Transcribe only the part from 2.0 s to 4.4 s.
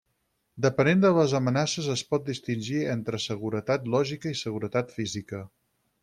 pot distingir entre seguretat lògica i